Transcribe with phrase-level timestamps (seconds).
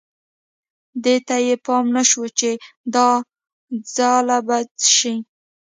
[1.03, 2.49] دې ته یې پام نه شو چې
[2.93, 3.07] دا
[3.95, 4.57] ځاله به
[4.95, 5.15] شي.